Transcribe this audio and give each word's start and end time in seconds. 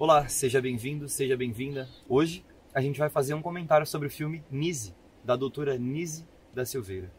Olá, 0.00 0.26
seja 0.28 0.62
bem-vindo, 0.62 1.06
seja 1.10 1.36
bem-vinda. 1.36 1.86
Hoje 2.08 2.42
a 2.72 2.80
gente 2.80 2.98
vai 2.98 3.10
fazer 3.10 3.34
um 3.34 3.42
comentário 3.42 3.86
sobre 3.86 4.08
o 4.08 4.10
filme 4.10 4.42
Nise, 4.50 4.94
da 5.22 5.36
doutora 5.36 5.76
Nise 5.76 6.26
da 6.54 6.64
Silveira. 6.64 7.12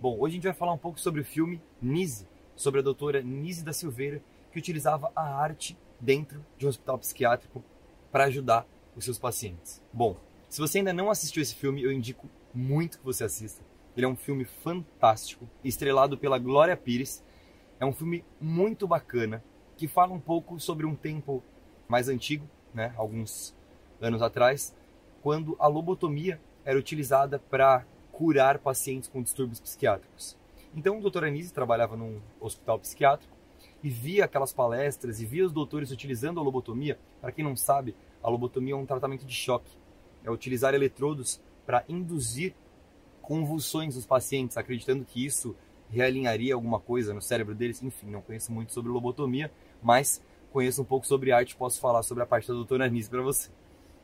Bom, 0.00 0.18
hoje 0.18 0.32
a 0.32 0.34
gente 0.34 0.42
vai 0.42 0.54
falar 0.54 0.72
um 0.72 0.76
pouco 0.76 0.98
sobre 0.98 1.20
o 1.20 1.24
filme 1.24 1.62
Nise, 1.80 2.26
sobre 2.56 2.80
a 2.80 2.82
doutora 2.82 3.22
Nise 3.22 3.64
da 3.64 3.72
Silveira, 3.72 4.20
que 4.50 4.58
utilizava 4.58 5.12
a 5.14 5.22
arte 5.22 5.78
dentro 6.00 6.44
de 6.56 6.66
um 6.66 6.68
hospital 6.68 6.98
psiquiátrico 6.98 7.62
para 8.10 8.24
ajudar 8.24 8.66
os 8.96 9.04
seus 9.04 9.20
pacientes. 9.20 9.80
Bom, 9.92 10.16
se 10.48 10.60
você 10.60 10.78
ainda 10.78 10.92
não 10.92 11.10
assistiu 11.10 11.42
esse 11.42 11.54
filme, 11.54 11.82
eu 11.82 11.92
indico 11.92 12.28
muito 12.54 12.98
que 12.98 13.04
você 13.04 13.24
assista. 13.24 13.62
Ele 13.96 14.06
é 14.06 14.08
um 14.08 14.16
filme 14.16 14.44
fantástico, 14.44 15.48
estrelado 15.62 16.16
pela 16.16 16.38
Glória 16.38 16.76
Pires. 16.76 17.22
É 17.78 17.84
um 17.84 17.92
filme 17.92 18.24
muito 18.40 18.86
bacana, 18.86 19.42
que 19.76 19.86
fala 19.86 20.12
um 20.12 20.20
pouco 20.20 20.58
sobre 20.58 20.86
um 20.86 20.94
tempo 20.94 21.42
mais 21.86 22.08
antigo, 22.08 22.48
né, 22.72 22.94
alguns 22.96 23.54
anos 24.00 24.22
atrás, 24.22 24.74
quando 25.22 25.56
a 25.58 25.66
lobotomia 25.66 26.40
era 26.64 26.78
utilizada 26.78 27.38
para 27.38 27.84
curar 28.12 28.58
pacientes 28.58 29.08
com 29.08 29.22
distúrbios 29.22 29.60
psiquiátricos. 29.60 30.36
Então, 30.74 30.98
o 30.98 31.10
Dr. 31.10 31.24
Anise 31.24 31.52
trabalhava 31.52 31.96
num 31.96 32.20
hospital 32.40 32.78
psiquiátrico 32.78 33.36
e 33.82 33.88
via 33.88 34.24
aquelas 34.24 34.52
palestras 34.52 35.20
e 35.20 35.26
via 35.26 35.44
os 35.46 35.52
doutores 35.52 35.90
utilizando 35.90 36.40
a 36.40 36.42
lobotomia. 36.42 36.98
Para 37.20 37.32
quem 37.32 37.44
não 37.44 37.56
sabe, 37.56 37.94
a 38.22 38.28
lobotomia 38.28 38.74
é 38.74 38.76
um 38.76 38.86
tratamento 38.86 39.24
de 39.24 39.34
choque. 39.34 39.76
É 40.24 40.30
utilizar 40.30 40.74
eletrodos 40.74 41.40
para 41.66 41.84
induzir 41.88 42.54
convulsões 43.22 43.94
nos 43.94 44.06
pacientes, 44.06 44.56
acreditando 44.56 45.04
que 45.04 45.24
isso 45.24 45.54
realinharia 45.90 46.54
alguma 46.54 46.80
coisa 46.80 47.12
no 47.12 47.20
cérebro 47.20 47.54
deles. 47.54 47.82
Enfim, 47.82 48.06
não 48.06 48.22
conheço 48.22 48.52
muito 48.52 48.72
sobre 48.72 48.90
lobotomia, 48.90 49.50
mas 49.82 50.22
conheço 50.52 50.82
um 50.82 50.84
pouco 50.84 51.06
sobre 51.06 51.32
arte, 51.32 51.56
posso 51.56 51.80
falar 51.80 52.02
sobre 52.02 52.22
a 52.22 52.26
parte 52.26 52.48
da 52.48 52.54
doutora 52.54 52.86
Anise 52.86 53.08
para 53.08 53.22
você. 53.22 53.50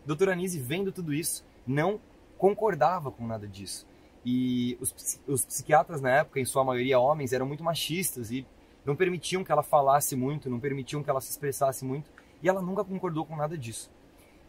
Doutora 0.05 0.33
Anise, 0.33 0.59
vendo 0.59 0.93
tudo 0.93 1.15
isso, 1.15 1.45
não 1.67 2.01
concordava 2.37 3.11
com 3.11 3.27
nada 3.27 3.49
disso. 3.49 3.87
E 4.25 4.77
os, 4.81 5.21
os 5.27 5.45
psiquiatras 5.45 6.01
na 6.01 6.11
época, 6.11 6.41
em 6.41 6.45
sua 6.45 6.65
maioria 6.65 6.99
homens, 6.99 7.33
eram 7.33 7.47
muito 7.47 7.65
machistas 7.65 8.31
e 8.31 8.47
não 8.85 8.95
permitiam 8.95 9.43
que 9.43 9.51
ela 9.51 9.63
falasse 9.63 10.15
muito, 10.15 10.51
não 10.51 10.61
permitiam 10.61 11.03
que 11.03 11.09
ela 11.09 11.21
se 11.21 11.31
expressasse 11.31 11.85
muito, 11.85 12.11
e 12.43 12.49
ela 12.49 12.61
nunca 12.61 12.85
concordou 12.85 13.25
com 13.25 13.37
nada 13.37 13.57
disso. 13.57 13.91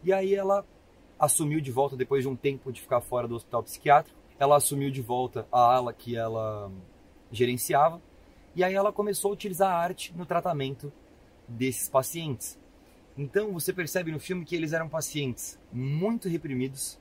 E 0.04 0.12
aí 0.12 0.34
ela 0.34 0.64
assumiu 1.18 1.60
de 1.60 1.72
volta, 1.72 1.96
depois 1.96 2.22
de 2.22 2.28
um 2.28 2.36
tempo 2.36 2.72
de 2.72 2.80
ficar 2.80 3.00
fora 3.00 3.26
do 3.26 3.34
hospital 3.34 3.62
psiquiátrico, 3.62 4.18
ela 4.38 4.56
assumiu 4.56 4.90
de 4.90 5.00
volta 5.00 5.46
a 5.50 5.58
ala 5.58 5.92
que 5.92 6.16
ela 6.16 6.70
gerenciava, 7.30 8.00
e 8.54 8.62
aí 8.62 8.74
ela 8.74 8.92
começou 8.92 9.30
a 9.30 9.34
utilizar 9.34 9.72
a 9.72 9.76
arte 9.76 10.14
no 10.16 10.26
tratamento 10.26 10.92
desses 11.48 11.88
pacientes. 11.88 12.58
Então 13.16 13.52
você 13.52 13.72
percebe 13.72 14.12
no 14.12 14.20
filme 14.20 14.44
que 14.44 14.54
eles 14.54 14.72
eram 14.72 14.88
pacientes 14.88 15.58
muito 15.72 16.28
reprimidos, 16.28 16.98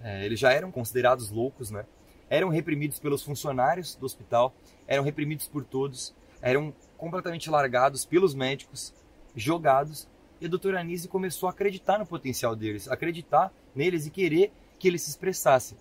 é, 0.00 0.24
eles 0.24 0.38
já 0.38 0.52
eram 0.52 0.70
considerados 0.70 1.30
loucos, 1.30 1.70
né? 1.70 1.84
Eram 2.30 2.48
reprimidos 2.48 2.98
pelos 3.00 3.22
funcionários 3.22 3.96
do 3.96 4.06
hospital, 4.06 4.54
eram 4.86 5.02
reprimidos 5.02 5.48
por 5.48 5.64
todos, 5.64 6.14
eram 6.40 6.72
completamente 6.96 7.50
largados 7.50 8.04
pelos 8.04 8.34
médicos, 8.34 8.94
jogados, 9.34 10.08
e 10.40 10.46
a 10.46 10.48
doutora 10.48 10.80
Anise 10.80 11.08
começou 11.08 11.48
a 11.48 11.50
acreditar 11.50 11.98
no 11.98 12.06
potencial 12.06 12.54
deles, 12.54 12.88
acreditar 12.88 13.52
neles 13.74 14.06
e 14.06 14.10
querer 14.10 14.52
que 14.78 14.88
eles 14.88 15.02
se 15.02 15.10
expressassem. 15.10 15.76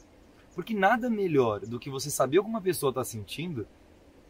Porque 0.56 0.74
nada 0.74 1.10
melhor 1.10 1.60
do 1.62 1.80
que 1.80 1.90
você 1.90 2.10
saber 2.10 2.40
o 2.40 2.44
que 2.44 2.50
uma 2.50 2.62
pessoa 2.62 2.90
está 2.90 3.04
sentindo 3.04 3.68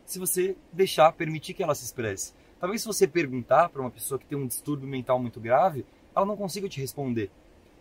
se 0.05 0.19
você 0.19 0.55
deixar, 0.71 1.11
permitir 1.11 1.53
que 1.53 1.63
ela 1.63 1.75
se 1.75 1.85
expresse. 1.85 2.33
Talvez 2.59 2.81
se 2.81 2.87
você 2.87 3.07
perguntar 3.07 3.69
para 3.69 3.81
uma 3.81 3.91
pessoa 3.91 4.17
que 4.17 4.25
tem 4.25 4.37
um 4.37 4.47
distúrbio 4.47 4.87
mental 4.87 5.19
muito 5.19 5.39
grave, 5.39 5.85
ela 6.15 6.25
não 6.25 6.35
consiga 6.35 6.67
te 6.67 6.81
responder. 6.81 7.29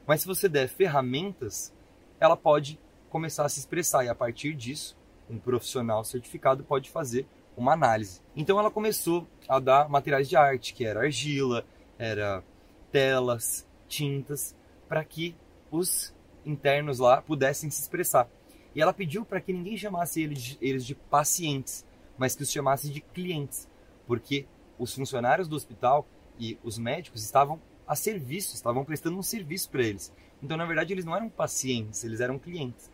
Mas 0.06 0.20
se 0.20 0.26
você 0.26 0.48
der 0.48 0.68
ferramentas, 0.68 1.72
ela 2.20 2.36
pode 2.36 2.78
começar 3.08 3.44
a 3.44 3.48
se 3.48 3.60
expressar 3.60 4.04
e 4.04 4.08
a 4.08 4.14
partir 4.14 4.54
disso, 4.54 4.96
um 5.28 5.38
profissional 5.38 6.04
certificado 6.04 6.62
pode 6.62 6.90
fazer 6.90 7.26
uma 7.56 7.72
análise. 7.72 8.20
Então 8.36 8.58
ela 8.58 8.70
começou 8.70 9.26
a 9.48 9.58
dar 9.58 9.88
materiais 9.88 10.28
de 10.28 10.36
arte, 10.36 10.74
que 10.74 10.84
era 10.84 11.00
argila, 11.00 11.64
era 11.98 12.42
telas, 12.90 13.66
tintas, 13.88 14.54
para 14.88 15.04
que 15.04 15.34
os 15.70 16.14
internos 16.44 16.98
lá 16.98 17.20
pudessem 17.20 17.70
se 17.70 17.82
expressar. 17.82 18.28
E 18.74 18.80
ela 18.80 18.92
pediu 18.92 19.24
para 19.24 19.40
que 19.40 19.52
ninguém 19.52 19.76
chamasse 19.76 20.22
eles 20.22 20.42
de, 20.42 20.58
eles 20.60 20.84
de 20.84 20.94
pacientes, 20.94 21.84
mas 22.18 22.34
que 22.34 22.42
os 22.42 22.50
chamasse 22.50 22.90
de 22.90 23.00
clientes, 23.00 23.68
porque 24.06 24.46
os 24.78 24.94
funcionários 24.94 25.48
do 25.48 25.56
hospital 25.56 26.06
e 26.38 26.58
os 26.62 26.78
médicos 26.78 27.24
estavam 27.24 27.60
a 27.86 27.94
serviço, 27.94 28.54
estavam 28.54 28.84
prestando 28.84 29.16
um 29.16 29.22
serviço 29.22 29.70
para 29.70 29.82
eles. 29.82 30.12
Então, 30.42 30.56
na 30.56 30.66
verdade, 30.66 30.92
eles 30.92 31.04
não 31.04 31.16
eram 31.16 31.28
pacientes, 31.28 32.04
eles 32.04 32.20
eram 32.20 32.38
clientes. 32.38 32.90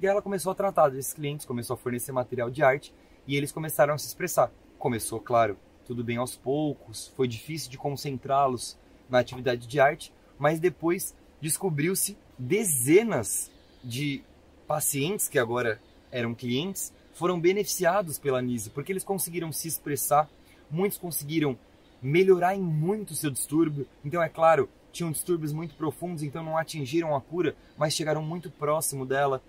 E 0.00 0.06
ela 0.06 0.20
começou 0.20 0.50
a 0.50 0.54
tratar 0.54 0.88
desses 0.88 1.12
clientes, 1.12 1.46
começou 1.46 1.74
a 1.74 1.76
fornecer 1.76 2.10
material 2.10 2.50
de 2.50 2.62
arte 2.62 2.92
e 3.26 3.36
eles 3.36 3.52
começaram 3.52 3.94
a 3.94 3.98
se 3.98 4.08
expressar. 4.08 4.50
Começou, 4.78 5.20
claro, 5.20 5.56
tudo 5.92 6.02
bem 6.02 6.16
aos 6.16 6.34
poucos, 6.34 7.12
foi 7.14 7.28
difícil 7.28 7.70
de 7.70 7.76
concentrá-los 7.76 8.78
na 9.10 9.18
atividade 9.18 9.66
de 9.66 9.78
arte, 9.78 10.10
mas 10.38 10.58
depois 10.58 11.14
descobriu-se 11.38 12.16
dezenas 12.38 13.50
de 13.84 14.22
pacientes 14.66 15.28
que 15.28 15.38
agora 15.38 15.78
eram 16.10 16.34
clientes 16.34 16.94
foram 17.12 17.38
beneficiados 17.38 18.18
pela 18.18 18.40
Nise, 18.40 18.70
porque 18.70 18.90
eles 18.90 19.04
conseguiram 19.04 19.52
se 19.52 19.68
expressar, 19.68 20.30
muitos 20.70 20.96
conseguiram 20.96 21.58
melhorar 22.00 22.56
em 22.56 22.62
muito 22.62 23.14
seu 23.14 23.30
distúrbio. 23.30 23.86
Então, 24.02 24.22
é 24.22 24.30
claro, 24.30 24.70
tinham 24.90 25.12
distúrbios 25.12 25.52
muito 25.52 25.74
profundos, 25.74 26.22
então 26.22 26.42
não 26.42 26.56
atingiram 26.56 27.14
a 27.14 27.20
cura, 27.20 27.54
mas 27.76 27.92
chegaram 27.92 28.22
muito 28.22 28.50
próximo 28.50 29.04
dela, 29.04 29.42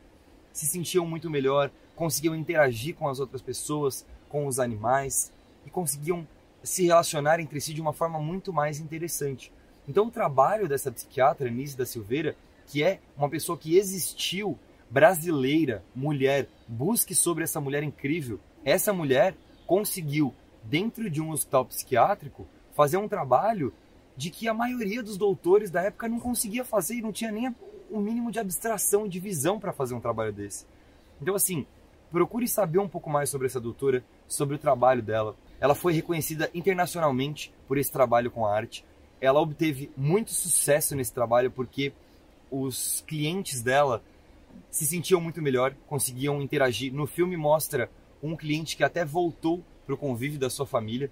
se 0.52 0.66
sentiam 0.66 1.08
muito 1.08 1.30
melhor, 1.30 1.72
conseguiam 1.96 2.36
interagir 2.36 2.96
com 2.96 3.08
as 3.08 3.22
outras 3.22 3.42
pessoas, 3.42 4.06
com 4.28 4.46
os 4.46 4.60
animais 4.60 5.32
e 5.66 5.70
conseguiam 5.70 6.28
se 6.64 6.86
relacionar 6.86 7.40
entre 7.40 7.60
si 7.60 7.74
de 7.74 7.82
uma 7.82 7.94
forma 7.94 8.20
muito 8.20 8.54
mais 8.54 8.80
interessante. 8.80 9.52
Então, 9.88 10.08
o 10.08 10.12
trabalho 10.12 10.68
dessa 10.68 10.92
psiquiatra, 10.92 11.50
Nise 11.50 11.78
da 11.78 11.86
Silveira, 11.86 12.36
que 12.66 12.84
é 12.84 13.00
uma 13.18 13.30
pessoa 13.30 13.58
que 13.58 13.78
existiu, 13.78 14.58
brasileira, 14.90 15.84
mulher, 15.94 16.48
busque 16.68 17.14
sobre 17.14 17.44
essa 17.44 17.60
mulher 17.60 17.84
incrível. 17.84 18.40
Essa 18.64 18.94
mulher 18.94 19.36
conseguiu, 19.68 20.34
dentro 20.64 21.10
de 21.10 21.22
um 21.22 21.32
hospital 21.32 21.66
psiquiátrico, 21.66 22.48
fazer 22.74 22.98
um 22.98 23.08
trabalho 23.08 23.74
de 24.16 24.30
que 24.30 24.48
a 24.48 24.54
maioria 24.54 25.04
dos 25.04 25.18
doutores 25.18 25.70
da 25.70 25.82
época 25.82 26.08
não 26.08 26.20
conseguia 26.20 26.64
fazer 26.64 26.96
e 26.96 27.02
não 27.02 27.12
tinha 27.12 27.32
nem 27.32 27.54
o 27.90 28.00
mínimo 28.00 28.32
de 28.32 28.40
abstração, 28.40 29.08
de 29.08 29.20
visão 29.20 29.60
para 29.60 29.74
fazer 29.74 29.94
um 29.96 30.00
trabalho 30.00 30.32
desse. 30.32 30.66
Então, 31.22 31.36
assim, 31.36 31.66
procure 32.12 32.48
saber 32.48 32.80
um 32.80 32.88
pouco 32.88 33.10
mais 33.10 33.30
sobre 33.30 33.48
essa 33.48 33.60
doutora, 33.60 34.04
sobre 34.28 34.56
o 34.56 34.60
trabalho 34.60 35.02
dela. 35.02 35.36
Ela 35.64 35.74
foi 35.74 35.94
reconhecida 35.94 36.52
internacionalmente 36.54 37.54
por 37.70 37.78
esse 37.78 37.90
trabalho 37.90 38.30
com 38.30 38.46
a 38.46 38.54
arte. 38.54 38.84
Ela 39.22 39.40
obteve 39.40 39.90
muito 39.96 40.34
sucesso 40.34 40.94
nesse 40.94 41.14
trabalho 41.14 41.50
porque 41.50 41.94
os 42.52 43.02
clientes 43.08 43.62
dela 43.62 44.04
se 44.70 44.86
sentiam 44.86 45.22
muito 45.22 45.42
melhor, 45.42 45.74
conseguiam 45.88 46.42
interagir. 46.42 46.94
No 46.94 47.08
filme 47.08 47.38
mostra 47.38 47.90
um 48.22 48.36
cliente 48.36 48.76
que 48.76 48.84
até 48.84 49.06
voltou 49.06 49.64
para 49.86 49.96
o 49.96 49.98
convívio 49.98 50.38
da 50.38 50.50
sua 50.50 50.66
família, 50.66 51.10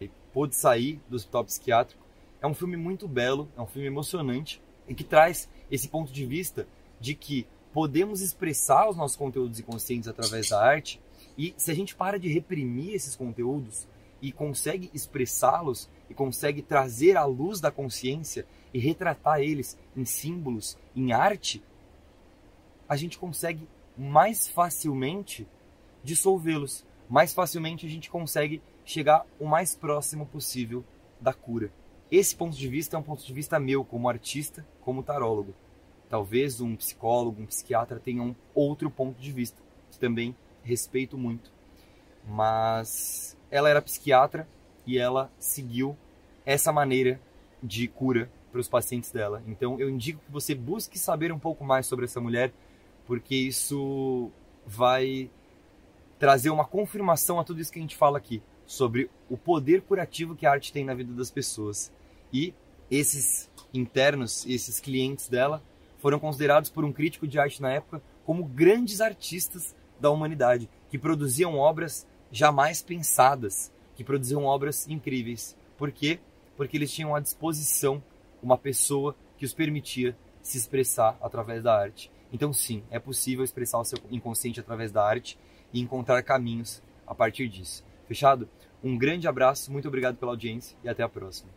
e 0.00 0.10
pôde 0.32 0.56
sair 0.56 1.00
do 1.08 1.14
hospital 1.14 1.44
psiquiátrico. 1.44 2.02
É 2.40 2.46
um 2.48 2.54
filme 2.54 2.76
muito 2.76 3.06
belo, 3.06 3.48
é 3.56 3.60
um 3.60 3.68
filme 3.68 3.86
emocionante 3.86 4.60
e 4.88 4.94
que 4.94 5.04
traz 5.04 5.48
esse 5.70 5.86
ponto 5.86 6.12
de 6.12 6.26
vista 6.26 6.66
de 7.00 7.14
que 7.14 7.46
podemos 7.72 8.20
expressar 8.20 8.90
os 8.90 8.96
nossos 8.96 9.16
conteúdos 9.16 9.60
inconscientes 9.60 10.08
através 10.08 10.48
da 10.48 10.60
arte 10.60 11.00
e 11.38 11.54
se 11.56 11.70
a 11.70 11.74
gente 11.74 11.94
para 11.94 12.18
de 12.18 12.28
reprimir 12.28 12.94
esses 12.94 13.14
conteúdos 13.14 13.86
e 14.22 14.30
consegue 14.30 14.88
expressá-los 14.94 15.90
e 16.08 16.14
consegue 16.14 16.62
trazer 16.62 17.16
à 17.16 17.24
luz 17.24 17.60
da 17.60 17.72
consciência 17.72 18.46
e 18.72 18.78
retratar 18.78 19.40
eles 19.40 19.76
em 19.96 20.04
símbolos, 20.04 20.78
em 20.94 21.12
arte, 21.12 21.62
a 22.88 22.96
gente 22.96 23.18
consegue 23.18 23.68
mais 23.98 24.48
facilmente 24.48 25.46
dissolvê-los. 26.04 26.86
Mais 27.08 27.34
facilmente 27.34 27.84
a 27.84 27.88
gente 27.88 28.08
consegue 28.08 28.62
chegar 28.84 29.26
o 29.38 29.46
mais 29.46 29.74
próximo 29.74 30.24
possível 30.24 30.84
da 31.20 31.32
cura. 31.32 31.72
Esse 32.10 32.36
ponto 32.36 32.56
de 32.56 32.68
vista 32.68 32.96
é 32.96 32.98
um 32.98 33.02
ponto 33.02 33.24
de 33.24 33.32
vista 33.32 33.58
meu 33.58 33.84
como 33.84 34.08
artista, 34.08 34.66
como 34.82 35.02
tarólogo. 35.02 35.54
Talvez 36.08 36.60
um 36.60 36.76
psicólogo, 36.76 37.42
um 37.42 37.46
psiquiatra 37.46 37.98
tenha 37.98 38.22
um 38.22 38.34
outro 38.54 38.90
ponto 38.90 39.18
de 39.18 39.32
vista, 39.32 39.60
que 39.90 39.98
também 39.98 40.36
respeito 40.62 41.16
muito. 41.16 41.50
Mas 42.28 43.36
ela 43.52 43.68
era 43.68 43.82
psiquiatra 43.82 44.48
e 44.86 44.98
ela 44.98 45.30
seguiu 45.38 45.96
essa 46.44 46.72
maneira 46.72 47.20
de 47.62 47.86
cura 47.86 48.28
para 48.50 48.58
os 48.58 48.66
pacientes 48.66 49.12
dela. 49.12 49.42
Então 49.46 49.78
eu 49.78 49.88
indico 49.88 50.20
que 50.24 50.32
você 50.32 50.54
busque 50.54 50.98
saber 50.98 51.30
um 51.30 51.38
pouco 51.38 51.62
mais 51.62 51.86
sobre 51.86 52.06
essa 52.06 52.20
mulher, 52.20 52.52
porque 53.06 53.36
isso 53.36 54.30
vai 54.66 55.30
trazer 56.18 56.50
uma 56.50 56.64
confirmação 56.64 57.38
a 57.38 57.44
tudo 57.44 57.60
isso 57.60 57.70
que 57.70 57.78
a 57.78 57.82
gente 57.82 57.96
fala 57.96 58.16
aqui 58.16 58.42
sobre 58.64 59.10
o 59.28 59.36
poder 59.36 59.82
curativo 59.82 60.34
que 60.34 60.46
a 60.46 60.50
arte 60.50 60.72
tem 60.72 60.84
na 60.84 60.94
vida 60.94 61.12
das 61.12 61.30
pessoas. 61.30 61.92
E 62.32 62.54
esses 62.90 63.50
internos, 63.74 64.46
esses 64.46 64.80
clientes 64.80 65.28
dela, 65.28 65.62
foram 65.98 66.18
considerados 66.18 66.70
por 66.70 66.84
um 66.84 66.92
crítico 66.92 67.26
de 67.26 67.38
arte 67.38 67.60
na 67.60 67.72
época 67.72 68.02
como 68.24 68.44
grandes 68.44 69.00
artistas 69.00 69.74
da 70.00 70.10
humanidade, 70.10 70.70
que 70.88 70.98
produziam 70.98 71.56
obras 71.58 72.06
jamais 72.32 72.82
pensadas, 72.82 73.70
que 73.94 74.02
produziam 74.02 74.44
obras 74.44 74.88
incríveis. 74.88 75.54
Por 75.76 75.92
quê? 75.92 76.18
Porque 76.56 76.76
eles 76.76 76.90
tinham 76.90 77.14
à 77.14 77.20
disposição 77.20 78.02
uma 78.42 78.56
pessoa 78.56 79.14
que 79.36 79.44
os 79.44 79.52
permitia 79.52 80.16
se 80.40 80.56
expressar 80.56 81.16
através 81.20 81.62
da 81.62 81.78
arte. 81.78 82.10
Então, 82.32 82.52
sim, 82.52 82.82
é 82.90 82.98
possível 82.98 83.44
expressar 83.44 83.78
o 83.78 83.84
seu 83.84 83.98
inconsciente 84.10 84.58
através 84.58 84.90
da 84.90 85.04
arte 85.04 85.38
e 85.72 85.80
encontrar 85.80 86.22
caminhos 86.22 86.82
a 87.06 87.14
partir 87.14 87.48
disso. 87.48 87.84
Fechado? 88.08 88.48
Um 88.82 88.96
grande 88.96 89.28
abraço, 89.28 89.70
muito 89.70 89.86
obrigado 89.86 90.16
pela 90.16 90.32
audiência 90.32 90.76
e 90.82 90.88
até 90.88 91.02
a 91.02 91.08
próxima. 91.08 91.50